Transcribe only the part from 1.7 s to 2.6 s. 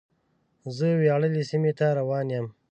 ته روان یم.